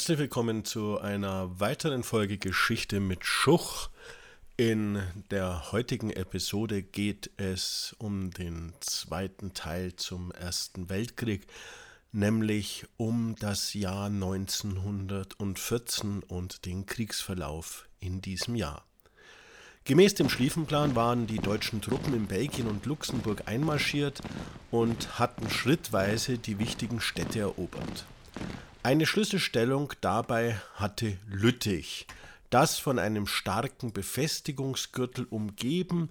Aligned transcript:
Herzlich 0.00 0.18
willkommen 0.18 0.64
zu 0.64 0.98
einer 0.98 1.60
weiteren 1.60 2.02
Folge 2.04 2.38
Geschichte 2.38 3.00
mit 3.00 3.24
Schuch. 3.24 3.90
In 4.56 5.02
der 5.30 5.72
heutigen 5.72 6.10
Episode 6.10 6.82
geht 6.82 7.30
es 7.36 7.94
um 7.98 8.30
den 8.30 8.72
zweiten 8.80 9.52
Teil 9.52 9.94
zum 9.96 10.32
Ersten 10.32 10.88
Weltkrieg, 10.88 11.46
nämlich 12.12 12.86
um 12.96 13.34
das 13.40 13.74
Jahr 13.74 14.06
1914 14.06 16.22
und 16.22 16.64
den 16.66 16.86
Kriegsverlauf 16.86 17.88
in 18.00 18.20
diesem 18.20 18.54
Jahr. 18.54 18.86
Gemäß 19.84 20.14
dem 20.14 20.28
Schlieffenplan 20.28 20.94
waren 20.94 21.26
die 21.26 21.38
deutschen 21.38 21.80
Truppen 21.80 22.14
in 22.14 22.26
Belgien 22.26 22.68
und 22.68 22.86
Luxemburg 22.86 23.42
einmarschiert 23.46 24.20
und 24.70 25.18
hatten 25.18 25.50
schrittweise 25.50 26.38
die 26.38 26.58
wichtigen 26.58 27.00
Städte 27.00 27.40
erobert. 27.40 28.04
Eine 28.82 29.06
Schlüsselstellung 29.06 29.92
dabei 30.00 30.60
hatte 30.74 31.18
Lüttich, 31.28 32.06
das 32.50 32.78
von 32.78 32.98
einem 32.98 33.26
starken 33.26 33.92
Befestigungsgürtel 33.92 35.26
umgeben, 35.28 36.10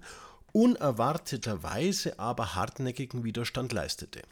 unerwarteterweise 0.52 2.18
aber 2.18 2.54
hartnäckigen 2.54 3.24
Widerstand 3.24 3.72
leistete. 3.72 4.22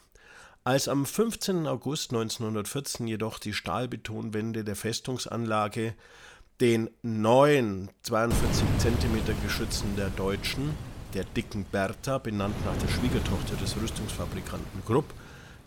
Als 0.63 0.87
am 0.87 1.05
15. 1.05 1.67
August 1.67 2.11
1914 2.11 3.07
jedoch 3.07 3.39
die 3.39 3.53
Stahlbetonwände 3.53 4.63
der 4.63 4.75
Festungsanlage 4.75 5.95
den 6.61 6.89
neuen 7.01 7.89
42 8.03 8.65
cm 8.79 9.41
Geschützen 9.43 9.95
der 9.95 10.09
Deutschen, 10.09 10.73
der 11.13 11.23
dicken 11.23 11.63
Bertha, 11.63 12.17
benannt 12.17 12.55
nach 12.65 12.75
der 12.77 12.89
Schwiegertochter 12.89 13.55
des 13.55 13.77
Rüstungsfabrikanten 13.77 14.83
Krupp, 14.85 15.05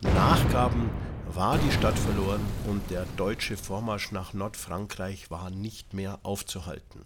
nachgaben, 0.02 0.90
war 1.32 1.56
die 1.56 1.72
Stadt 1.72 1.98
verloren 1.98 2.42
und 2.66 2.90
der 2.90 3.06
deutsche 3.16 3.56
Vormarsch 3.56 4.12
nach 4.12 4.34
Nordfrankreich 4.34 5.30
war 5.30 5.48
nicht 5.48 5.94
mehr 5.94 6.18
aufzuhalten. 6.24 7.00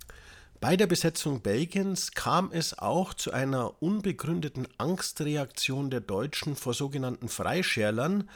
Bei 0.59 0.77
der 0.77 0.89
Besetzung 0.89 1.43
Belgiens 1.43 2.11
kam 2.12 2.50
es 2.50 2.77
auch 2.77 3.15
zu 3.15 3.31
einer 3.31 3.81
unbegründeten 3.81 4.67
Angstreaktion 4.78 5.91
der 5.91 6.00
Deutschen 6.00 6.56
vor 6.56 6.75
sogenannten 6.75 7.28
Freischärlern 7.28 8.28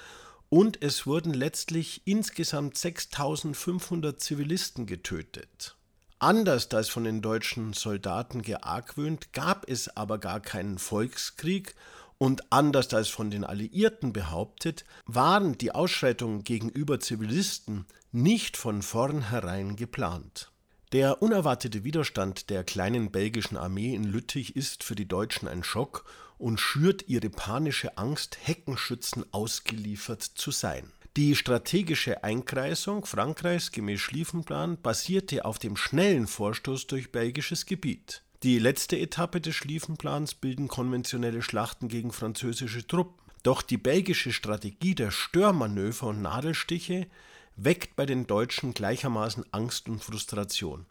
und 0.50 0.82
es 0.82 1.06
wurden 1.06 1.32
letztlich 1.32 2.02
insgesamt 2.04 2.76
6500 2.76 4.20
Zivilisten 4.20 4.84
getötet. 4.84 5.76
Anders 6.18 6.70
als 6.72 6.90
von 6.90 7.04
den 7.04 7.22
deutschen 7.22 7.72
Soldaten 7.72 8.42
geargwöhnt, 8.42 9.32
gab 9.32 9.66
es 9.70 9.96
aber 9.96 10.18
gar 10.18 10.40
keinen 10.40 10.78
Volkskrieg 10.78 11.74
und 12.18 12.52
anders 12.52 12.92
als 12.92 13.08
von 13.08 13.30
den 13.30 13.44
Alliierten 13.44 14.12
behauptet, 14.12 14.84
waren 15.06 15.56
die 15.56 15.72
Ausschreitungen 15.72 16.44
gegenüber 16.44 17.00
Zivilisten 17.00 17.86
nicht 18.12 18.58
von 18.58 18.82
vornherein 18.82 19.76
geplant. 19.76 20.50
Der 20.92 21.22
unerwartete 21.22 21.84
Widerstand 21.84 22.50
der 22.50 22.64
kleinen 22.64 23.12
belgischen 23.12 23.56
Armee 23.56 23.94
in 23.94 24.02
Lüttich 24.02 24.56
ist 24.56 24.82
für 24.82 24.96
die 24.96 25.06
Deutschen 25.06 25.46
ein 25.46 25.62
Schock 25.62 26.04
und 26.36 26.58
schürt 26.58 27.08
ihre 27.08 27.30
panische 27.30 27.96
Angst, 27.96 28.38
Heckenschützen 28.42 29.24
ausgeliefert 29.32 30.22
zu 30.22 30.50
sein. 30.50 30.90
Die 31.16 31.36
strategische 31.36 32.24
Einkreisung 32.24 33.04
Frankreichs 33.04 33.70
gemäß 33.70 34.00
Schlieffenplan 34.00 34.80
basierte 34.82 35.44
auf 35.44 35.60
dem 35.60 35.76
schnellen 35.76 36.26
Vorstoß 36.26 36.88
durch 36.88 37.12
belgisches 37.12 37.66
Gebiet. 37.66 38.22
Die 38.42 38.58
letzte 38.58 38.98
Etappe 38.98 39.40
des 39.40 39.54
Schlieffenplans 39.54 40.34
bilden 40.34 40.66
konventionelle 40.66 41.42
Schlachten 41.42 41.86
gegen 41.86 42.10
französische 42.10 42.84
Truppen. 42.84 43.20
Doch 43.42 43.62
die 43.62 43.78
belgische 43.78 44.32
Strategie 44.32 44.94
der 44.94 45.10
Störmanöver 45.12 46.08
und 46.08 46.22
Nadelstiche 46.22 47.06
weckt 47.62 47.96
bei 47.96 48.06
den 48.06 48.26
Deutschen 48.26 48.72
gleichermaßen 48.74 49.44
Angst 49.52 49.88
und 49.88 50.02
Frustration, 50.02 50.86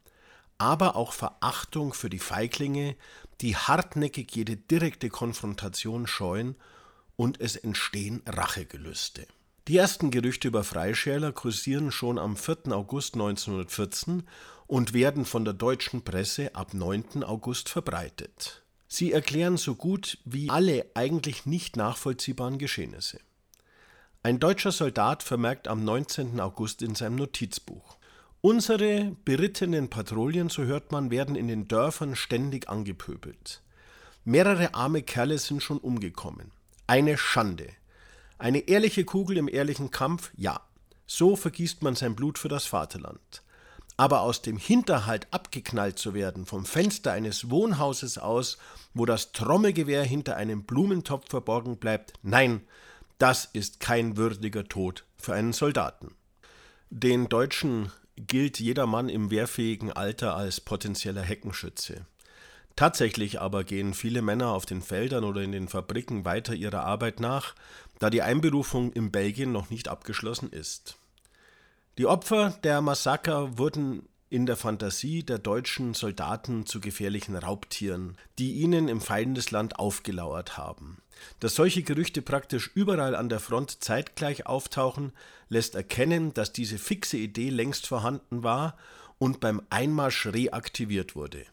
aber 0.57 0.95
auch 0.95 1.13
Verachtung 1.13 1.93
für 1.93 2.09
die 2.09 2.19
Feiglinge, 2.19 2.95
die 3.41 3.55
hartnäckig 3.55 4.35
jede 4.35 4.55
direkte 4.55 5.09
Konfrontation 5.09 6.07
scheuen, 6.07 6.55
und 7.15 7.41
es 7.41 7.57
entstehen 7.57 8.21
Rachegelüste. 8.25 9.27
Die 9.67 9.77
ersten 9.77 10.09
Gerüchte 10.09 10.47
über 10.47 10.63
Freischärler 10.63 11.33
kursieren 11.33 11.91
schon 11.91 12.17
am 12.17 12.37
4. 12.37 12.71
August 12.71 13.15
1914 13.15 14.23
und 14.67 14.93
werden 14.93 15.25
von 15.25 15.43
der 15.43 15.53
deutschen 15.53 16.03
Presse 16.03 16.55
ab 16.55 16.73
9. 16.73 17.23
August 17.23 17.67
verbreitet. 17.67 18.63
Sie 18.87 19.11
erklären 19.11 19.57
so 19.57 19.75
gut 19.75 20.17
wie 20.23 20.49
alle 20.49 20.85
eigentlich 20.93 21.45
nicht 21.45 21.75
nachvollziehbaren 21.75 22.57
Geschehnisse. 22.57 23.19
Ein 24.21 24.41
deutscher 24.41 24.73
Soldat 24.73 25.23
vermerkt 25.23 25.69
am 25.69 25.85
19. 25.85 26.41
August 26.41 26.81
in 26.81 26.93
seinem 26.93 27.15
Notizbuch 27.15 27.95
Unsere 28.41 29.15
berittenen 29.23 29.89
Patrouillen, 29.89 30.49
so 30.49 30.63
hört 30.63 30.91
man, 30.91 31.09
werden 31.09 31.35
in 31.35 31.47
den 31.47 31.69
Dörfern 31.69 32.17
ständig 32.17 32.67
angepöbelt. 32.67 33.61
Mehrere 34.25 34.73
arme 34.73 35.03
Kerle 35.03 35.37
sind 35.37 35.63
schon 35.63 35.77
umgekommen. 35.77 36.51
Eine 36.85 37.17
Schande. 37.17 37.69
Eine 38.37 38.67
ehrliche 38.67 39.05
Kugel 39.05 39.37
im 39.37 39.47
ehrlichen 39.47 39.89
Kampf, 39.89 40.31
ja. 40.35 40.59
So 41.07 41.37
vergießt 41.37 41.81
man 41.81 41.95
sein 41.95 42.17
Blut 42.17 42.37
für 42.37 42.49
das 42.49 42.65
Vaterland. 42.65 43.41
Aber 43.95 44.21
aus 44.21 44.41
dem 44.41 44.57
Hinterhalt 44.57 45.27
abgeknallt 45.31 45.97
zu 45.97 46.13
werden, 46.13 46.45
vom 46.45 46.65
Fenster 46.65 47.13
eines 47.13 47.49
Wohnhauses 47.49 48.17
aus, 48.17 48.57
wo 48.93 49.05
das 49.05 49.31
Trommelgewehr 49.31 50.03
hinter 50.03 50.35
einem 50.35 50.63
Blumentopf 50.63 51.29
verborgen 51.29 51.77
bleibt, 51.77 52.13
nein, 52.21 52.63
das 53.19 53.45
ist 53.45 53.79
kein 53.79 54.17
würdiger 54.17 54.67
Tod 54.67 55.05
für 55.17 55.33
einen 55.33 55.53
Soldaten. 55.53 56.15
Den 56.89 57.29
Deutschen 57.29 57.91
gilt 58.15 58.59
jeder 58.59 58.87
Mann 58.87 59.09
im 59.09 59.29
wehrfähigen 59.29 59.91
Alter 59.91 60.35
als 60.35 60.59
potenzieller 60.59 61.21
Heckenschütze. 61.21 62.05
Tatsächlich 62.75 63.39
aber 63.39 63.63
gehen 63.63 63.93
viele 63.93 64.21
Männer 64.21 64.53
auf 64.53 64.65
den 64.65 64.81
Feldern 64.81 65.23
oder 65.23 65.41
in 65.41 65.51
den 65.51 65.67
Fabriken 65.67 66.25
weiter 66.25 66.53
ihrer 66.55 66.83
Arbeit 66.83 67.19
nach, 67.19 67.53
da 67.99 68.09
die 68.09 68.21
Einberufung 68.21 68.93
in 68.93 69.11
Belgien 69.11 69.51
noch 69.51 69.69
nicht 69.69 69.89
abgeschlossen 69.89 70.51
ist. 70.51 70.97
Die 71.97 72.05
Opfer 72.05 72.57
der 72.63 72.81
Massaker 72.81 73.57
wurden 73.57 74.07
in 74.29 74.45
der 74.45 74.55
Fantasie 74.55 75.23
der 75.23 75.39
deutschen 75.39 75.93
Soldaten 75.93 76.65
zu 76.65 76.79
gefährlichen 76.79 77.35
Raubtieren, 77.35 78.17
die 78.37 78.53
ihnen 78.53 78.87
im 78.87 79.01
Feindesland 79.01 79.79
aufgelauert 79.79 80.57
haben. 80.57 81.01
Dass 81.39 81.55
solche 81.55 81.83
Gerüchte 81.83 82.21
praktisch 82.21 82.71
überall 82.75 83.15
an 83.15 83.29
der 83.29 83.39
Front 83.39 83.83
zeitgleich 83.83 84.45
auftauchen, 84.45 85.11
lässt 85.49 85.75
erkennen, 85.75 86.33
dass 86.33 86.53
diese 86.53 86.77
fixe 86.77 87.17
Idee 87.17 87.49
längst 87.49 87.87
vorhanden 87.87 88.43
war 88.43 88.77
und 89.17 89.39
beim 89.39 89.61
Einmarsch 89.69 90.27
reaktiviert 90.27 91.15
wurde. 91.15 91.45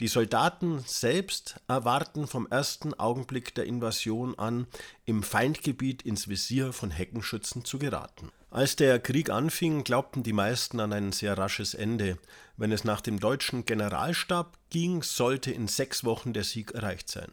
Die 0.00 0.08
Soldaten 0.08 0.82
selbst 0.86 1.60
erwarten 1.68 2.26
vom 2.26 2.46
ersten 2.46 2.94
Augenblick 2.94 3.54
der 3.54 3.66
Invasion 3.66 4.36
an, 4.38 4.66
im 5.04 5.22
Feindgebiet 5.22 6.02
ins 6.02 6.28
Visier 6.28 6.72
von 6.72 6.90
Heckenschützen 6.90 7.64
zu 7.64 7.78
geraten. 7.78 8.32
Als 8.52 8.76
der 8.76 8.98
Krieg 8.98 9.30
anfing, 9.30 9.82
glaubten 9.82 10.22
die 10.22 10.34
meisten 10.34 10.78
an 10.78 10.92
ein 10.92 11.12
sehr 11.12 11.38
rasches 11.38 11.72
Ende. 11.72 12.18
Wenn 12.58 12.70
es 12.70 12.84
nach 12.84 13.00
dem 13.00 13.18
deutschen 13.18 13.64
Generalstab 13.64 14.58
ging, 14.68 15.02
sollte 15.02 15.50
in 15.50 15.68
sechs 15.68 16.04
Wochen 16.04 16.34
der 16.34 16.44
Sieg 16.44 16.72
erreicht 16.72 17.08
sein. 17.08 17.32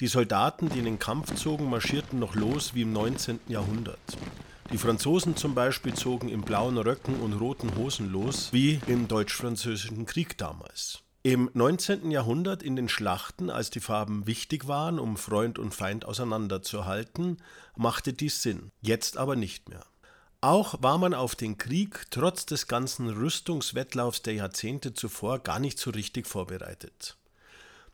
Die 0.00 0.06
Soldaten, 0.06 0.70
die 0.70 0.78
in 0.78 0.86
den 0.86 0.98
Kampf 0.98 1.34
zogen, 1.34 1.68
marschierten 1.68 2.18
noch 2.18 2.34
los 2.34 2.74
wie 2.74 2.82
im 2.82 2.92
19. 2.94 3.40
Jahrhundert. 3.48 3.98
Die 4.72 4.78
Franzosen 4.78 5.36
zum 5.36 5.54
Beispiel 5.54 5.92
zogen 5.92 6.30
in 6.30 6.40
blauen 6.40 6.78
Röcken 6.78 7.20
und 7.20 7.34
roten 7.34 7.76
Hosen 7.76 8.10
los, 8.10 8.48
wie 8.50 8.80
im 8.86 9.08
Deutsch-Französischen 9.08 10.06
Krieg 10.06 10.38
damals. 10.38 11.02
Im 11.22 11.50
19. 11.52 12.10
Jahrhundert 12.10 12.62
in 12.62 12.76
den 12.76 12.88
Schlachten, 12.88 13.50
als 13.50 13.68
die 13.68 13.80
Farben 13.80 14.26
wichtig 14.26 14.68
waren, 14.68 14.98
um 14.98 15.18
Freund 15.18 15.58
und 15.58 15.74
Feind 15.74 16.06
auseinanderzuhalten, 16.06 17.42
machte 17.76 18.14
dies 18.14 18.40
Sinn, 18.40 18.70
jetzt 18.80 19.18
aber 19.18 19.36
nicht 19.36 19.68
mehr. 19.68 19.84
Auch 20.40 20.80
war 20.82 20.98
man 20.98 21.14
auf 21.14 21.34
den 21.34 21.58
Krieg 21.58 22.06
trotz 22.10 22.46
des 22.46 22.68
ganzen 22.68 23.08
Rüstungswettlaufs 23.08 24.22
der 24.22 24.34
Jahrzehnte 24.34 24.94
zuvor 24.94 25.40
gar 25.40 25.58
nicht 25.58 25.80
so 25.80 25.90
richtig 25.90 26.28
vorbereitet. 26.28 27.16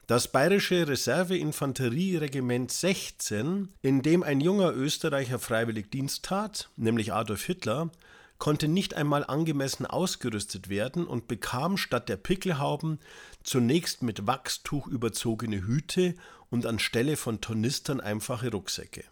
Das 0.06 0.29
bayerische 0.29 0.87
Reserveinfanterieregiment 0.87 2.70
16, 2.70 3.70
in 3.81 4.02
dem 4.02 4.23
ein 4.23 4.43
junger 4.43 4.75
Österreicher 4.75 5.38
freiwillig 5.38 5.91
Dienst 5.91 6.26
tat, 6.26 6.69
nämlich 6.76 7.14
Adolf 7.14 7.44
Hitler, 7.44 7.91
konnte 8.37 8.69
nicht 8.69 8.93
einmal 8.93 9.25
angemessen 9.25 9.87
ausgerüstet 9.87 10.69
werden 10.69 11.06
und 11.06 11.26
bekam 11.29 11.79
statt 11.79 12.11
der 12.11 12.19
Pickelhauben 12.19 12.99
zunächst 13.43 14.02
mit 14.02 14.26
Wachstuch 14.26 14.87
überzogene 14.87 15.67
Hüte 15.67 16.14
und 16.50 16.67
anstelle 16.67 17.17
von 17.17 17.41
Tornistern 17.41 18.02
einfache 18.02 18.50
Rucksäcke. 18.50 19.05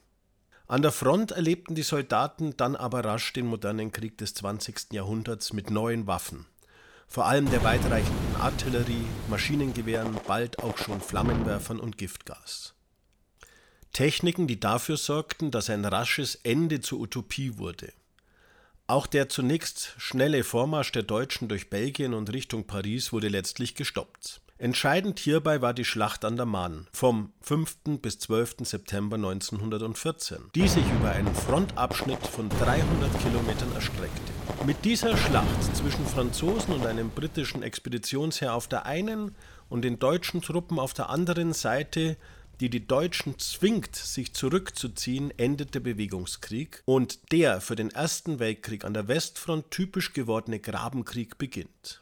An 0.68 0.82
der 0.82 0.92
Front 0.92 1.32
erlebten 1.32 1.74
die 1.74 1.82
Soldaten 1.82 2.56
dann 2.56 2.76
aber 2.76 3.04
rasch 3.04 3.32
den 3.32 3.46
modernen 3.46 3.92
Krieg 3.92 4.16
des 4.18 4.34
20. 4.34 4.92
Jahrhunderts 4.92 5.52
mit 5.52 5.70
neuen 5.70 6.06
Waffen, 6.06 6.46
vor 7.08 7.26
allem 7.26 7.50
der 7.50 7.62
weitreichenden 7.62 8.36
Artillerie, 8.36 9.04
Maschinengewehren, 9.28 10.18
bald 10.26 10.60
auch 10.60 10.78
schon 10.78 11.00
Flammenwerfern 11.00 11.80
und 11.80 11.98
Giftgas. 11.98 12.74
Techniken, 13.92 14.46
die 14.46 14.58
dafür 14.58 14.96
sorgten, 14.96 15.50
dass 15.50 15.68
ein 15.68 15.84
rasches 15.84 16.36
Ende 16.36 16.80
zur 16.80 17.00
Utopie 17.00 17.58
wurde. 17.58 17.92
Auch 18.86 19.06
der 19.06 19.28
zunächst 19.28 19.94
schnelle 19.98 20.44
Vormarsch 20.44 20.92
der 20.92 21.02
Deutschen 21.02 21.48
durch 21.48 21.68
Belgien 21.68 22.14
und 22.14 22.32
Richtung 22.32 22.66
Paris 22.66 23.12
wurde 23.12 23.28
letztlich 23.28 23.74
gestoppt. 23.74 24.40
Entscheidend 24.58 25.18
hierbei 25.18 25.60
war 25.60 25.74
die 25.74 25.84
Schlacht 25.84 26.24
an 26.24 26.36
der 26.36 26.46
Marne 26.46 26.86
vom 26.92 27.32
5. 27.40 28.00
bis 28.00 28.18
12. 28.20 28.56
September 28.62 29.16
1914, 29.16 30.38
die 30.54 30.68
sich 30.68 30.84
über 31.00 31.10
einen 31.10 31.34
Frontabschnitt 31.34 32.24
von 32.26 32.48
300 32.48 33.20
Kilometern 33.20 33.72
erstreckte. 33.74 34.32
Mit 34.64 34.84
dieser 34.84 35.16
Schlacht 35.16 35.76
zwischen 35.76 36.06
Franzosen 36.06 36.74
und 36.74 36.86
einem 36.86 37.10
britischen 37.10 37.62
Expeditionsheer 37.62 38.54
auf 38.54 38.68
der 38.68 38.86
einen 38.86 39.34
und 39.68 39.82
den 39.82 39.98
deutschen 39.98 40.42
Truppen 40.42 40.78
auf 40.78 40.94
der 40.94 41.10
anderen 41.10 41.52
Seite 41.52 42.16
die 42.62 42.70
die 42.70 42.86
Deutschen 42.86 43.40
zwingt, 43.40 43.96
sich 43.96 44.34
zurückzuziehen, 44.34 45.36
endet 45.36 45.74
der 45.74 45.80
Bewegungskrieg 45.80 46.82
und 46.84 47.32
der 47.32 47.60
für 47.60 47.74
den 47.74 47.90
Ersten 47.90 48.38
Weltkrieg 48.38 48.84
an 48.84 48.94
der 48.94 49.08
Westfront 49.08 49.72
typisch 49.72 50.12
gewordene 50.12 50.60
Grabenkrieg 50.60 51.38
beginnt. 51.38 52.01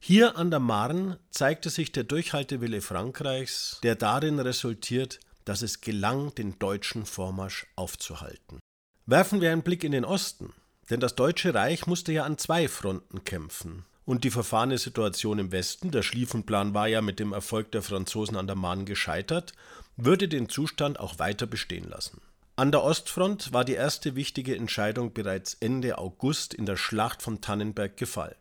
Hier 0.00 0.36
an 0.36 0.50
der 0.50 0.60
Marne 0.60 1.18
zeigte 1.30 1.70
sich 1.70 1.92
der 1.92 2.04
Durchhaltewille 2.04 2.80
Frankreichs, 2.80 3.80
der 3.82 3.96
darin 3.96 4.38
resultiert, 4.38 5.20
dass 5.44 5.62
es 5.62 5.80
gelang, 5.80 6.34
den 6.34 6.58
deutschen 6.58 7.04
Vormarsch 7.04 7.66
aufzuhalten. 7.74 8.60
Werfen 9.06 9.40
wir 9.40 9.50
einen 9.50 9.62
Blick 9.62 9.84
in 9.84 9.92
den 9.92 10.04
Osten, 10.04 10.52
denn 10.90 11.00
das 11.00 11.14
Deutsche 11.14 11.54
Reich 11.54 11.86
musste 11.86 12.12
ja 12.12 12.24
an 12.24 12.38
zwei 12.38 12.68
Fronten 12.68 13.24
kämpfen. 13.24 13.84
Und 14.04 14.24
die 14.24 14.30
verfahrene 14.30 14.78
Situation 14.78 15.38
im 15.38 15.52
Westen, 15.52 15.90
der 15.90 16.02
Schlieffenplan 16.02 16.72
war 16.72 16.88
ja 16.88 17.02
mit 17.02 17.18
dem 17.18 17.32
Erfolg 17.32 17.72
der 17.72 17.82
Franzosen 17.82 18.36
an 18.36 18.46
der 18.46 18.56
Marne 18.56 18.84
gescheitert, 18.84 19.52
würde 19.96 20.28
den 20.28 20.48
Zustand 20.48 20.98
auch 21.00 21.18
weiter 21.18 21.46
bestehen 21.46 21.88
lassen. 21.88 22.20
An 22.56 22.72
der 22.72 22.82
Ostfront 22.82 23.52
war 23.52 23.64
die 23.64 23.74
erste 23.74 24.16
wichtige 24.16 24.56
Entscheidung 24.56 25.12
bereits 25.12 25.54
Ende 25.60 25.98
August 25.98 26.54
in 26.54 26.66
der 26.66 26.76
Schlacht 26.76 27.22
von 27.22 27.40
Tannenberg 27.40 27.96
gefallen. 27.96 28.34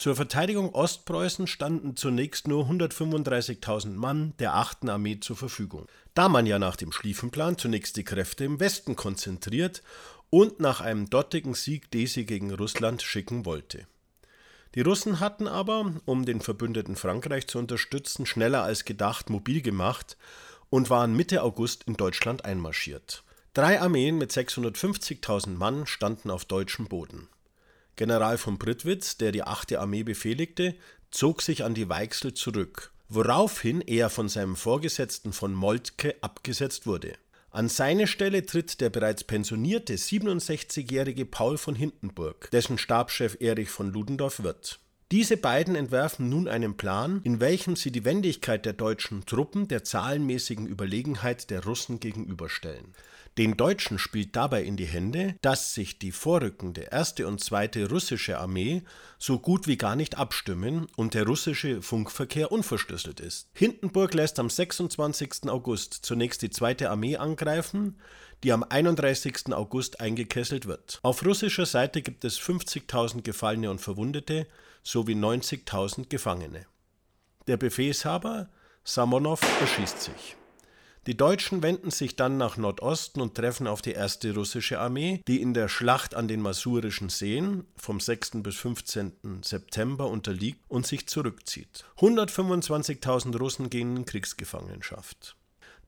Zur 0.00 0.16
Verteidigung 0.16 0.74
Ostpreußen 0.74 1.46
standen 1.46 1.94
zunächst 1.94 2.48
nur 2.48 2.64
135.000 2.70 3.90
Mann 3.90 4.32
der 4.38 4.54
8. 4.54 4.88
Armee 4.88 5.20
zur 5.20 5.36
Verfügung. 5.36 5.84
Da 6.14 6.30
man 6.30 6.46
ja 6.46 6.58
nach 6.58 6.76
dem 6.76 6.90
Schlieffenplan 6.90 7.58
zunächst 7.58 7.98
die 7.98 8.04
Kräfte 8.04 8.44
im 8.44 8.60
Westen 8.60 8.96
konzentriert 8.96 9.82
und 10.30 10.58
nach 10.58 10.80
einem 10.80 11.10
dortigen 11.10 11.52
Sieg 11.52 11.90
Desi 11.90 12.24
gegen 12.24 12.50
Russland 12.50 13.02
schicken 13.02 13.44
wollte. 13.44 13.86
Die 14.74 14.80
Russen 14.80 15.20
hatten 15.20 15.46
aber, 15.46 15.92
um 16.06 16.24
den 16.24 16.40
Verbündeten 16.40 16.96
Frankreich 16.96 17.46
zu 17.46 17.58
unterstützen, 17.58 18.24
schneller 18.24 18.62
als 18.62 18.86
gedacht 18.86 19.28
mobil 19.28 19.60
gemacht 19.60 20.16
und 20.70 20.88
waren 20.88 21.14
Mitte 21.14 21.42
August 21.42 21.84
in 21.84 21.98
Deutschland 21.98 22.46
einmarschiert. 22.46 23.22
Drei 23.52 23.78
Armeen 23.78 24.16
mit 24.16 24.32
650.000 24.32 25.58
Mann 25.58 25.86
standen 25.86 26.30
auf 26.30 26.46
deutschem 26.46 26.88
Boden. 26.88 27.28
General 27.96 28.38
von 28.38 28.58
Prittwitz, 28.58 29.16
der 29.16 29.32
die 29.32 29.42
8. 29.42 29.76
Armee 29.76 30.02
befehligte, 30.02 30.74
zog 31.10 31.42
sich 31.42 31.64
an 31.64 31.74
die 31.74 31.88
Weichsel 31.88 32.34
zurück, 32.34 32.92
woraufhin 33.08 33.80
er 33.80 34.10
von 34.10 34.28
seinem 34.28 34.56
Vorgesetzten 34.56 35.32
von 35.32 35.52
Moltke 35.52 36.14
abgesetzt 36.20 36.86
wurde. 36.86 37.14
An 37.50 37.68
seine 37.68 38.06
Stelle 38.06 38.46
tritt 38.46 38.80
der 38.80 38.90
bereits 38.90 39.24
pensionierte 39.24 39.94
67-jährige 39.94 41.26
Paul 41.26 41.58
von 41.58 41.74
Hindenburg, 41.74 42.48
dessen 42.52 42.78
Stabschef 42.78 43.36
Erich 43.40 43.70
von 43.70 43.92
Ludendorff 43.92 44.44
wird. 44.44 44.78
Diese 45.10 45.36
beiden 45.36 45.74
entwerfen 45.74 46.28
nun 46.28 46.46
einen 46.46 46.76
Plan, 46.76 47.20
in 47.24 47.40
welchem 47.40 47.74
sie 47.74 47.90
die 47.90 48.04
Wendigkeit 48.04 48.64
der 48.64 48.74
deutschen 48.74 49.26
Truppen 49.26 49.66
der 49.66 49.82
zahlenmäßigen 49.82 50.68
Überlegenheit 50.68 51.50
der 51.50 51.64
Russen 51.64 51.98
gegenüberstellen. 51.98 52.94
Den 53.40 53.56
Deutschen 53.56 53.98
spielt 53.98 54.36
dabei 54.36 54.64
in 54.64 54.76
die 54.76 54.84
Hände, 54.84 55.34
dass 55.40 55.72
sich 55.72 55.98
die 55.98 56.12
vorrückende 56.12 56.88
erste 56.90 57.26
und 57.26 57.42
zweite 57.42 57.88
russische 57.88 58.38
Armee 58.38 58.82
so 59.18 59.38
gut 59.38 59.66
wie 59.66 59.78
gar 59.78 59.96
nicht 59.96 60.18
abstimmen 60.18 60.88
und 60.94 61.14
der 61.14 61.24
russische 61.24 61.80
Funkverkehr 61.80 62.52
unverschlüsselt 62.52 63.18
ist. 63.18 63.48
Hindenburg 63.54 64.12
lässt 64.12 64.38
am 64.38 64.50
26. 64.50 65.48
August 65.48 65.94
zunächst 66.02 66.42
die 66.42 66.50
zweite 66.50 66.90
Armee 66.90 67.16
angreifen, 67.16 67.98
die 68.44 68.52
am 68.52 68.62
31. 68.62 69.54
August 69.54 70.02
eingekesselt 70.02 70.66
wird. 70.66 71.00
Auf 71.02 71.24
russischer 71.24 71.64
Seite 71.64 72.02
gibt 72.02 72.26
es 72.26 72.38
50.000 72.38 73.22
Gefallene 73.22 73.70
und 73.70 73.80
Verwundete 73.80 74.48
sowie 74.82 75.14
90.000 75.14 76.10
Gefangene. 76.10 76.66
Der 77.46 77.56
Befehlshaber 77.56 78.50
Samonow 78.84 79.40
erschießt 79.62 80.02
sich. 80.02 80.36
Die 81.06 81.16
Deutschen 81.16 81.62
wenden 81.62 81.90
sich 81.90 82.14
dann 82.14 82.36
nach 82.36 82.58
Nordosten 82.58 83.22
und 83.22 83.34
treffen 83.34 83.66
auf 83.66 83.80
die 83.80 83.92
erste 83.92 84.34
russische 84.34 84.78
Armee, 84.78 85.22
die 85.26 85.40
in 85.40 85.54
der 85.54 85.68
Schlacht 85.68 86.14
an 86.14 86.28
den 86.28 86.42
Masurischen 86.42 87.08
Seen 87.08 87.64
vom 87.74 88.00
6. 88.00 88.42
bis 88.42 88.56
15. 88.56 89.40
September 89.42 90.08
unterliegt 90.08 90.62
und 90.68 90.86
sich 90.86 91.08
zurückzieht. 91.08 91.86
125.000 91.98 93.38
Russen 93.38 93.70
gehen 93.70 93.96
in 93.96 94.04
Kriegsgefangenschaft. 94.04 95.36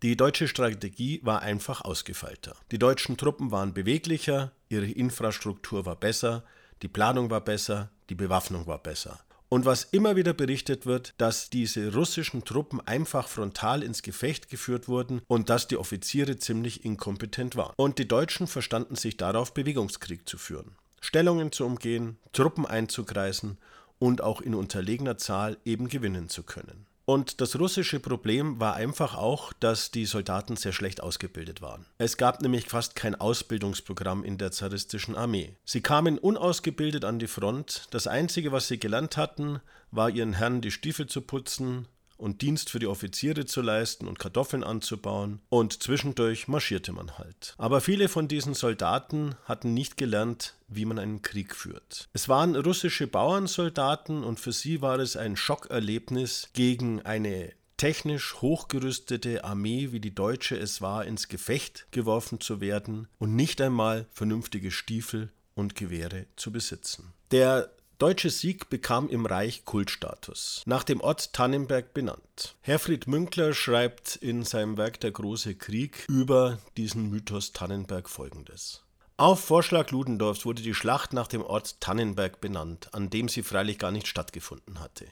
Die 0.03 0.17
deutsche 0.17 0.49
Strategie 0.49 1.21
war 1.23 1.43
einfach 1.43 1.83
ausgefeilter. 1.83 2.57
Die 2.71 2.79
deutschen 2.79 3.19
Truppen 3.19 3.51
waren 3.51 3.75
beweglicher, 3.75 4.53
ihre 4.71 4.91
Infrastruktur 4.91 5.85
war 5.85 5.97
besser, 5.97 6.43
die 6.81 6.89
Planung 6.89 7.29
war 7.29 7.43
besser, 7.43 7.91
die 8.09 8.15
Bewaffnung 8.15 8.67
war 8.67 8.83
besser. 8.83 9.21
Und 9.53 9.67
was 9.67 9.85
immer 9.85 10.17
wieder 10.17 10.33
berichtet 10.33 10.87
wird, 10.87 11.13
dass 11.19 11.51
diese 11.51 11.93
russischen 11.93 12.43
Truppen 12.43 12.81
einfach 12.87 13.29
frontal 13.29 13.83
ins 13.83 14.01
Gefecht 14.01 14.49
geführt 14.49 14.89
wurden 14.89 15.21
und 15.27 15.51
dass 15.51 15.69
die 15.69 15.77
Offiziere 15.77 16.39
ziemlich 16.39 16.87
inkompetent 16.87 17.55
waren. 17.55 17.75
Und 17.77 17.99
die 17.99 18.09
Deutschen 18.09 18.47
verstanden 18.47 18.97
sich 18.97 19.19
darauf, 19.19 19.53
Bewegungskrieg 19.53 20.27
zu 20.27 20.39
führen, 20.39 20.75
Stellungen 21.03 21.53
zu 21.53 21.67
umgehen, 21.67 22.17
Truppen 22.33 22.65
einzukreisen 22.65 23.59
und 23.99 24.23
auch 24.23 24.41
in 24.41 24.55
unterlegener 24.55 25.19
Zahl 25.19 25.59
eben 25.67 25.89
gewinnen 25.89 26.31
zu 26.31 26.45
können. 26.45 26.87
Und 27.13 27.43
das 27.43 27.61
russische 27.61 28.01
Problem 28.01 28.59
war 28.59 28.75
einfach 28.75 29.15
auch, 29.19 29.53
dass 29.53 29.91
die 29.91 30.07
Soldaten 30.07 30.57
sehr 30.57 30.73
schlecht 30.73 31.03
ausgebildet 31.03 31.61
waren. 31.61 31.85
Es 31.99 32.17
gab 32.17 32.41
nämlich 32.41 32.71
fast 32.71 32.97
kein 32.97 33.15
Ausbildungsprogramm 33.15 34.25
in 34.25 34.39
der 34.39 34.51
zaristischen 34.51 35.15
Armee. 35.15 35.55
Sie 35.67 35.83
kamen 35.83 36.19
unausgebildet 36.19 37.05
an 37.05 37.19
die 37.19 37.27
Front. 37.27 37.89
Das 37.91 38.07
Einzige, 38.07 38.51
was 38.51 38.67
sie 38.67 38.79
gelernt 38.79 39.19
hatten, 39.19 39.61
war 39.91 40.09
ihren 40.09 40.33
Herren 40.33 40.63
die 40.63 40.71
Stiefel 40.71 41.07
zu 41.07 41.21
putzen, 41.21 41.87
und 42.23 42.41
Dienst 42.41 42.71
für 42.71 42.79
die 42.79 42.87
Offiziere 42.87 43.45
zu 43.45 43.61
leisten 43.61 44.07
und 44.07 44.19
Kartoffeln 44.19 44.65
anzubauen, 44.65 45.41
und 45.49 45.83
zwischendurch 45.83 46.49
marschierte 46.49 46.93
man 46.93 47.19
halt. 47.19 47.55
Aber 47.59 47.81
viele 47.81 48.09
von 48.09 48.29
diesen 48.29 48.55
Soldaten 48.55 49.35
hatten 49.45 49.75
nicht 49.75 49.97
gelernt, 49.97 50.55
wie 50.69 50.85
man 50.85 50.99
einen 50.99 51.23
Krieg 51.23 51.55
führt. 51.55 52.09
Es 52.13 52.29
waren 52.29 52.57
russische 52.57 53.07
Bauernsoldaten 53.07 54.25
und 54.25 54.41
für 54.41 54.53
sie 54.53 54.81
war 54.81 54.99
es 54.99 55.17
ein 55.17 55.37
Schockerlebnis, 55.37 56.49
gegen 56.53 57.03
eine 57.03 57.53
technisch 57.77 58.37
hochgerüstete 58.41 59.43
Armee, 59.43 59.89
wie 59.91 59.99
die 59.99 60.15
deutsche 60.15 60.57
es 60.57 60.81
war, 60.81 61.05
ins 61.05 61.27
Gefecht 61.27 61.87
geworfen 61.91 62.41
zu 62.41 62.61
werden 62.61 63.09
und 63.19 63.35
nicht 63.35 63.61
einmal 63.61 64.07
vernünftige 64.13 64.71
Stiefel 64.71 65.33
und 65.55 65.75
Gewehre 65.75 66.27
zu 66.37 66.53
besitzen. 66.53 67.13
Der 67.33 67.71
deutsche 68.03 68.31
Sieg 68.31 68.69
bekam 68.69 69.09
im 69.09 69.27
Reich 69.27 69.65
Kultstatus, 69.65 70.65
nach 70.67 70.83
dem 70.83 71.01
Ort 71.01 71.35
Tannenberg 71.35 71.95
benannt. 71.95 72.57
Herfried 72.61 73.07
Münkler 73.07 73.55
schreibt 73.55 74.17
in 74.17 74.43
seinem 74.43 74.77
Werk 74.77 74.99
Der 74.99 75.13
große 75.13 75.55
Krieg 75.55 76.05
über 76.09 76.59
diesen 76.77 77.11
Mythos 77.11 77.53
Tannenberg 77.53 78.09
folgendes. 78.09 78.83
Auf 79.19 79.39
Vorschlag 79.45 79.93
Ludendorffs 79.93 80.45
wurde 80.45 80.63
die 80.63 80.75
Schlacht 80.75 81.13
nach 81.13 81.29
dem 81.29 81.43
Ort 81.43 81.81
Tannenberg 81.81 82.41
benannt, 82.41 82.89
an 82.93 83.09
dem 83.09 83.29
sie 83.29 83.45
freilich 83.45 83.79
gar 83.79 83.93
nicht 83.93 84.09
stattgefunden 84.09 84.81
hatte. 84.81 85.07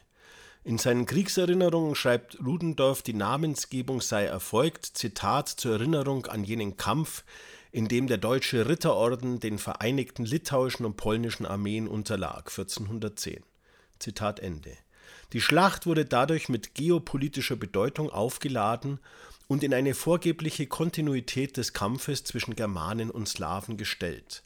In 0.64 0.76
seinen 0.76 1.06
Kriegserinnerungen 1.06 1.94
schreibt 1.94 2.40
Ludendorff, 2.40 3.02
die 3.02 3.14
Namensgebung 3.14 4.00
sei 4.00 4.24
erfolgt, 4.24 4.84
Zitat, 4.84 5.48
zur 5.48 5.74
Erinnerung 5.74 6.26
an 6.26 6.42
jenen 6.42 6.76
Kampf, 6.76 7.22
in 7.72 7.88
dem 7.88 8.06
der 8.06 8.18
Deutsche 8.18 8.68
Ritterorden 8.68 9.40
den 9.40 9.58
vereinigten 9.58 10.24
litauischen 10.24 10.84
und 10.84 10.96
polnischen 10.96 11.46
Armeen 11.46 11.86
unterlag 11.86 12.48
1410. 12.48 13.42
Zitat 13.98 14.40
Ende. 14.40 14.76
Die 15.32 15.40
Schlacht 15.40 15.86
wurde 15.86 16.04
dadurch 16.04 16.48
mit 16.48 16.74
geopolitischer 16.74 17.56
Bedeutung 17.56 18.10
aufgeladen 18.10 18.98
und 19.46 19.62
in 19.62 19.74
eine 19.74 19.94
vorgebliche 19.94 20.66
Kontinuität 20.66 21.56
des 21.56 21.72
Kampfes 21.72 22.24
zwischen 22.24 22.56
Germanen 22.56 23.10
und 23.10 23.28
Slawen 23.28 23.76
gestellt. 23.76 24.42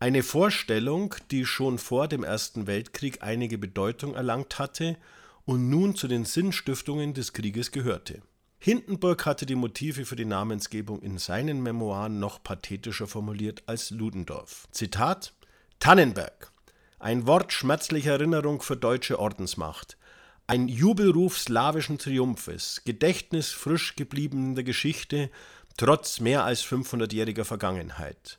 Eine 0.00 0.22
Vorstellung, 0.22 1.14
die 1.30 1.44
schon 1.44 1.78
vor 1.78 2.08
dem 2.08 2.24
Ersten 2.24 2.66
Weltkrieg 2.66 3.22
einige 3.22 3.58
Bedeutung 3.58 4.14
erlangt 4.14 4.58
hatte 4.58 4.96
und 5.44 5.68
nun 5.68 5.94
zu 5.94 6.08
den 6.08 6.24
Sinnstiftungen 6.24 7.14
des 7.14 7.32
Krieges 7.32 7.70
gehörte. 7.70 8.22
Hindenburg 8.64 9.26
hatte 9.26 9.44
die 9.44 9.56
Motive 9.56 10.06
für 10.06 10.16
die 10.16 10.24
Namensgebung 10.24 11.02
in 11.02 11.18
seinen 11.18 11.62
Memoiren 11.62 12.18
noch 12.18 12.42
pathetischer 12.42 13.06
formuliert 13.06 13.62
als 13.66 13.90
Ludendorff. 13.90 14.66
Zitat: 14.70 15.34
Tannenberg. 15.80 16.50
Ein 16.98 17.26
Wort 17.26 17.52
schmerzlicher 17.52 18.12
Erinnerung 18.12 18.62
für 18.62 18.78
deutsche 18.78 19.18
Ordensmacht. 19.18 19.98
Ein 20.46 20.68
Jubelruf 20.68 21.38
slawischen 21.38 21.98
Triumphes, 21.98 22.80
Gedächtnis 22.86 23.50
frisch 23.50 23.96
gebliebener 23.96 24.62
Geschichte, 24.62 25.28
trotz 25.76 26.20
mehr 26.20 26.44
als 26.44 26.64
500-jähriger 26.64 27.44
Vergangenheit. 27.44 28.38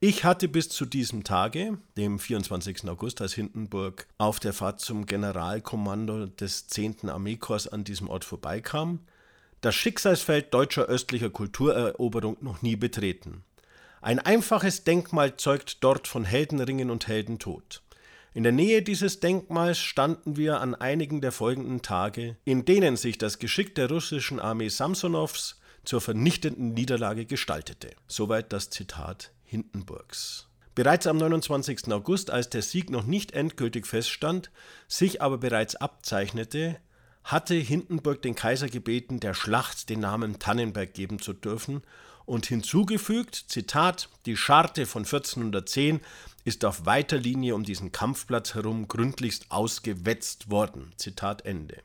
Ich 0.00 0.24
hatte 0.24 0.48
bis 0.48 0.70
zu 0.70 0.86
diesem 0.86 1.22
Tage, 1.22 1.78
dem 1.96 2.18
24. 2.18 2.88
August, 2.88 3.20
als 3.20 3.34
Hindenburg 3.34 4.08
auf 4.18 4.40
der 4.40 4.54
Fahrt 4.54 4.80
zum 4.80 5.06
Generalkommando 5.06 6.26
des 6.26 6.66
10. 6.66 7.08
Armeekorps 7.08 7.68
an 7.68 7.84
diesem 7.84 8.08
Ort 8.08 8.24
vorbeikam, 8.24 8.98
das 9.62 9.74
Schicksalsfeld 9.74 10.52
deutscher 10.52 10.86
östlicher 10.86 11.30
Kultureroberung 11.30 12.36
noch 12.40 12.62
nie 12.62 12.76
betreten. 12.76 13.44
Ein 14.02 14.18
einfaches 14.18 14.84
Denkmal 14.84 15.36
zeugt 15.36 15.82
dort 15.84 16.08
von 16.08 16.24
Heldenringen 16.24 16.90
und 16.90 17.06
Heldentod. 17.06 17.82
In 18.34 18.42
der 18.42 18.52
Nähe 18.52 18.82
dieses 18.82 19.20
Denkmals 19.20 19.78
standen 19.78 20.36
wir 20.36 20.60
an 20.60 20.74
einigen 20.74 21.20
der 21.20 21.32
folgenden 21.32 21.80
Tage, 21.80 22.36
in 22.44 22.64
denen 22.64 22.96
sich 22.96 23.18
das 23.18 23.38
Geschick 23.38 23.74
der 23.76 23.88
russischen 23.88 24.40
Armee 24.40 24.68
Samsonows 24.68 25.60
zur 25.84 26.00
vernichtenden 26.00 26.74
Niederlage 26.74 27.24
gestaltete. 27.24 27.90
Soweit 28.08 28.52
das 28.52 28.70
Zitat 28.70 29.32
Hindenburgs. 29.44 30.48
Bereits 30.74 31.06
am 31.06 31.18
29. 31.18 31.92
August, 31.92 32.30
als 32.30 32.48
der 32.48 32.62
Sieg 32.62 32.90
noch 32.90 33.04
nicht 33.04 33.32
endgültig 33.32 33.86
feststand, 33.86 34.50
sich 34.88 35.20
aber 35.20 35.38
bereits 35.38 35.76
abzeichnete, 35.76 36.78
hatte 37.24 37.54
Hindenburg 37.54 38.22
den 38.22 38.34
Kaiser 38.34 38.68
gebeten, 38.68 39.20
der 39.20 39.34
Schlacht 39.34 39.88
den 39.88 40.00
Namen 40.00 40.38
Tannenberg 40.38 40.94
geben 40.94 41.20
zu 41.20 41.32
dürfen 41.32 41.82
und 42.24 42.46
hinzugefügt, 42.46 43.44
Zitat, 43.48 44.08
die 44.26 44.36
Scharte 44.36 44.86
von 44.86 45.04
1410 45.04 46.00
ist 46.44 46.64
auf 46.64 46.86
weiter 46.86 47.18
Linie 47.18 47.54
um 47.54 47.62
diesen 47.62 47.92
Kampfplatz 47.92 48.54
herum 48.54 48.88
gründlichst 48.88 49.50
ausgewetzt 49.50 50.50
worden. 50.50 50.92
Zitat 50.96 51.44
Ende. 51.44 51.78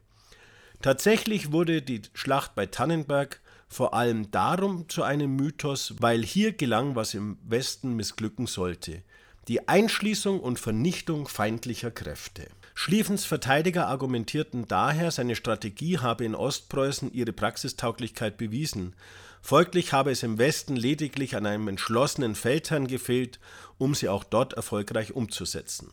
Tatsächlich 0.81 1.51
wurde 1.51 1.81
die 1.81 2.01
Schlacht 2.13 2.55
bei 2.55 2.65
Tannenberg 2.65 3.41
vor 3.67 3.93
allem 3.93 4.31
darum 4.31 4.87
zu 4.89 5.03
einem 5.03 5.35
Mythos, 5.35 5.95
weil 5.99 6.23
hier 6.23 6.53
gelang, 6.53 6.95
was 6.95 7.13
im 7.13 7.37
Westen 7.43 7.95
missglücken 7.95 8.47
sollte, 8.47 9.03
die 9.47 9.67
Einschließung 9.67 10.39
und 10.39 10.59
Vernichtung 10.59 11.27
feindlicher 11.27 11.91
Kräfte. 11.91 12.47
Schlieffens 12.79 13.25
Verteidiger 13.25 13.87
argumentierten 13.87 14.67
daher, 14.67 15.09
seine 15.09 15.35
Strategie 15.35 15.97
habe 15.97 16.25
in 16.25 16.35
Ostpreußen 16.35 17.11
ihre 17.11 17.33
Praxistauglichkeit 17.33 18.37
bewiesen, 18.37 18.93
folglich 19.41 19.93
habe 19.93 20.11
es 20.11 20.21
im 20.21 20.37
Westen 20.37 20.75
lediglich 20.75 21.35
an 21.35 21.47
einem 21.47 21.69
entschlossenen 21.69 22.35
Feldherrn 22.35 22.85
gefehlt, 22.85 23.39
um 23.79 23.95
sie 23.95 24.09
auch 24.09 24.23
dort 24.23 24.53
erfolgreich 24.53 25.15
umzusetzen. 25.15 25.91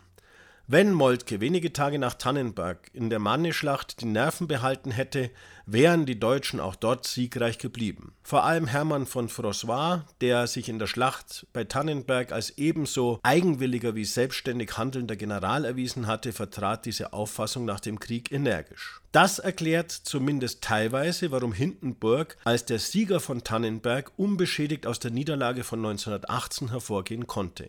Wenn 0.66 0.94
Moltke 0.94 1.42
wenige 1.42 1.75
Tage 1.75 1.99
nach 1.99 2.14
Tannenberg 2.14 2.88
in 2.94 3.11
der 3.11 3.18
Manneschlacht 3.18 4.00
die 4.00 4.06
Nerven 4.06 4.49
behalten 4.49 4.90
hätte, 4.92 5.30
wären 5.66 6.06
die 6.06 6.18
Deutschen 6.18 6.59
auch 6.59 6.75
dort 6.75 7.06
siegreich 7.06 7.59
geblieben. 7.59 8.14
Vor 8.23 8.44
allem 8.44 8.66
Hermann 8.66 9.04
von 9.04 9.28
François, 9.28 10.04
der 10.23 10.47
sich 10.47 10.71
in 10.71 10.78
der 10.78 10.87
Schlacht 10.87 11.47
bei 11.52 11.64
Tannenberg 11.64 12.33
als 12.33 12.56
ebenso 12.56 13.21
eigenwilliger 13.23 13.94
wie 13.94 14.06
selbstständig 14.06 14.78
handelnder 14.78 15.16
General 15.16 15.66
erwiesen 15.66 16.06
hatte, 16.06 16.33
vertrat 16.33 16.87
diese 16.87 17.12
Auffassung 17.12 17.66
nach 17.66 17.80
dem 17.80 18.00
Krieg 18.00 18.33
energisch. 18.33 19.02
Das 19.12 19.38
erklärt 19.40 19.90
zumindest 19.90 20.62
teilweise, 20.62 21.30
warum 21.30 21.52
Hindenburg 21.52 22.38
als 22.44 22.64
der 22.64 22.78
Sieger 22.78 23.21
von 23.21 23.44
Tannenberg 23.44 24.12
unbeschädigt 24.16 24.87
aus 24.87 24.99
der 24.99 25.11
Niederlage 25.11 25.62
von 25.62 25.80
1918 25.80 26.71
hervorgehen 26.71 27.26
konnte. 27.26 27.68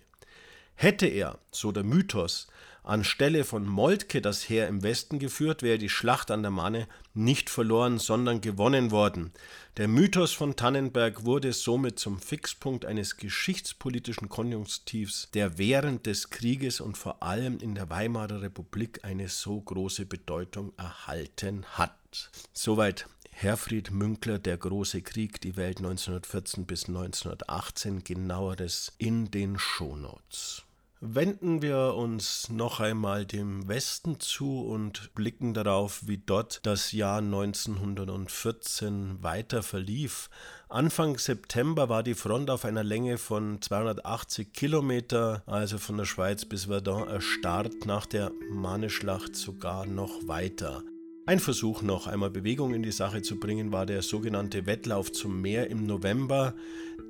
Hätte 0.76 1.08
er, 1.08 1.40
so 1.52 1.72
der 1.72 1.84
Mythos, 1.84 2.48
Anstelle 2.88 3.44
von 3.44 3.66
Moltke 3.68 4.22
das 4.22 4.48
Heer 4.48 4.68
im 4.68 4.84
Westen 4.84 5.20
geführt, 5.20 5.64
wäre 5.64 5.78
die 5.78 5.90
Schlacht 5.90 6.32
an 6.32 6.42
der 6.42 6.52
Marne 6.52 6.88
nicht 7.14 7.50
verloren, 7.50 7.98
sondern 7.98 8.42
gewonnen 8.42 8.92
worden. 8.92 9.32
Der 9.78 9.88
Mythos 9.88 10.34
von 10.34 10.56
Tannenberg 10.56 11.26
wurde 11.26 11.54
somit 11.54 12.00
zum 12.00 12.20
Fixpunkt 12.20 12.86
eines 12.86 13.18
geschichtspolitischen 13.18 14.30
Konjunktivs, 14.30 15.30
der 15.34 15.58
während 15.58 16.06
des 16.06 16.30
Krieges 16.30 16.80
und 16.80 16.98
vor 16.98 17.24
allem 17.24 17.60
in 17.60 17.76
der 17.76 17.90
Weimarer 17.90 18.42
Republik 18.42 19.00
eine 19.04 19.30
so 19.30 19.60
große 19.60 20.06
Bedeutung 20.06 20.74
erhalten 20.78 21.66
hat. 21.74 22.30
Soweit 22.54 23.08
Herfried 23.38 23.92
Münkler, 23.92 24.40
Der 24.40 24.58
große 24.58 25.02
Krieg, 25.02 25.42
die 25.42 25.58
Welt 25.58 25.80
1914 25.80 26.66
bis 26.66 26.86
1918, 26.88 28.04
genaueres 28.06 28.94
in 28.98 29.30
den 29.30 29.60
Shownotes. 29.60 30.65
Wenden 31.08 31.62
wir 31.62 31.94
uns 31.94 32.50
noch 32.50 32.80
einmal 32.80 33.28
dem 33.28 33.68
Westen 33.68 34.20
zu 34.20 34.62
und 34.62 35.14
blicken 35.14 35.54
darauf, 35.54 36.08
wie 36.08 36.18
dort 36.18 36.62
das 36.64 36.94
Jahr 36.94 37.20
1914 37.20 39.22
weiter 39.22 39.62
verlief. 39.62 40.32
Anfang 40.68 41.20
September 41.20 41.90
war 41.90 42.02
die 42.02 42.16
Front 42.16 42.50
auf 42.50 42.66
einer 42.66 42.84
Länge 42.84 43.20
von 43.20 43.62
280 43.62 44.52
Kilometer, 44.52 45.44
also 45.46 45.78
von 45.78 45.98
der 45.98 46.06
Schweiz 46.06 46.44
bis 46.44 46.66
Verdun, 46.66 47.08
erstarrt, 47.08 47.86
nach 47.86 48.08
der 48.08 48.32
Marneschlacht 48.50 49.36
sogar 49.36 49.86
noch 49.86 50.28
weiter. 50.28 50.82
Ein 51.28 51.40
Versuch 51.40 51.84
noch 51.84 52.08
einmal 52.08 52.32
Bewegung 52.32 52.74
in 52.74 52.82
die 52.82 52.92
Sache 52.92 53.22
zu 53.22 53.40
bringen 53.40 53.72
war 53.72 53.86
der 53.86 54.02
sogenannte 54.02 54.66
Wettlauf 54.66 55.12
zum 55.12 55.40
Meer 55.40 55.70
im 55.70 55.86
November, 55.86 56.56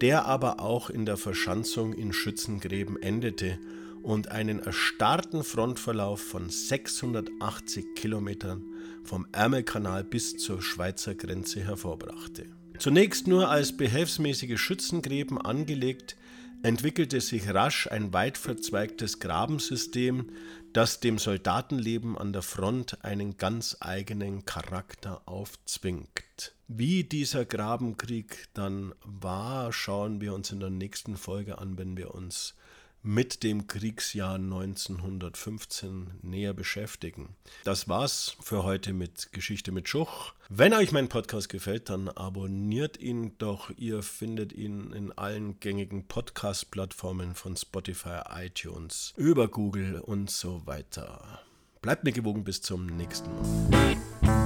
der 0.01 0.25
aber 0.25 0.59
auch 0.59 0.89
in 0.89 1.05
der 1.05 1.15
Verschanzung 1.15 1.93
in 1.93 2.11
Schützengräben 2.11 3.01
endete 3.01 3.57
und 4.05 4.29
einen 4.29 4.59
erstarrten 4.59 5.43
Frontverlauf 5.43 6.21
von 6.21 6.49
680 6.49 7.95
Kilometern 7.95 8.63
vom 9.03 9.25
Ärmelkanal 9.31 10.03
bis 10.03 10.37
zur 10.37 10.61
Schweizer 10.61 11.15
Grenze 11.15 11.61
hervorbrachte. 11.61 12.45
Zunächst 12.77 13.25
nur 13.25 13.49
als 13.49 13.75
behelfsmäßige 13.75 14.59
Schützengräben 14.59 15.41
angelegt, 15.41 16.17
entwickelte 16.61 17.19
sich 17.19 17.51
rasch 17.51 17.87
ein 17.87 18.13
weit 18.13 18.37
verzweigtes 18.37 19.19
Grabensystem, 19.19 20.29
das 20.71 20.99
dem 20.99 21.17
Soldatenleben 21.17 22.15
an 22.15 22.31
der 22.31 22.43
Front 22.43 23.03
einen 23.03 23.37
ganz 23.37 23.77
eigenen 23.79 24.45
Charakter 24.45 25.23
aufzwingt. 25.25 26.53
Wie 26.67 27.03
dieser 27.03 27.45
Grabenkrieg 27.45 28.49
dann 28.53 28.93
war, 29.03 29.73
schauen 29.73 30.21
wir 30.21 30.35
uns 30.35 30.51
in 30.51 30.59
der 30.59 30.69
nächsten 30.69 31.17
Folge 31.17 31.57
an, 31.57 31.77
wenn 31.79 31.97
wir 31.97 32.13
uns 32.13 32.53
mit 33.05 33.43
dem 33.43 33.67
Kriegsjahr 33.67 34.35
1915 34.35 36.11
näher 36.23 36.55
beschäftigen. 36.55 37.35
Das 37.63 37.87
war's 37.87 38.35
für 38.41 38.63
heute 38.63 38.93
mit 38.93 39.31
Geschichte 39.31 39.71
mit 39.71 39.87
Schuch. 39.87 40.33
Wenn 40.49 40.73
euch 40.73 40.91
mein 40.91 41.07
Podcast 41.07 41.49
gefällt, 41.49 41.89
dann 41.89 42.09
abonniert 42.09 42.99
ihn 42.99 43.37
doch. 43.37 43.69
Ihr 43.77 44.01
findet 44.01 44.53
ihn 44.53 44.91
in 44.91 45.11
allen 45.11 45.59
gängigen 45.59 46.07
Podcast-Plattformen 46.07 47.35
von 47.35 47.55
Spotify, 47.55 48.21
iTunes, 48.33 49.13
über 49.17 49.47
Google 49.49 49.99
und 49.99 50.31
so 50.31 50.65
weiter. 50.65 51.41
Bleibt 51.83 52.03
mir 52.05 52.11
gewogen 52.11 52.43
bis 52.43 52.63
zum 52.63 52.87
nächsten 52.87 53.29
Mal. 53.35 54.44